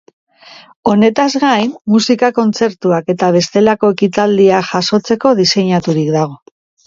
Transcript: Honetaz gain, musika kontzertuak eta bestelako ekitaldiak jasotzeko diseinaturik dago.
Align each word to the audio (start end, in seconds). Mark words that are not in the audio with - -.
Honetaz 0.91 1.27
gain, 1.43 1.73
musika 1.95 2.29
kontzertuak 2.37 3.13
eta 3.15 3.29
bestelako 3.37 3.93
ekitaldiak 3.97 4.69
jasotzeko 4.73 5.37
diseinaturik 5.43 6.13
dago. 6.19 6.35